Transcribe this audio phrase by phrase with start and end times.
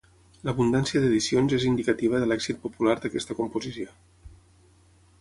[0.47, 3.91] L'abundància d'edicions és indicativa de l'èxit popular d'aquesta composició.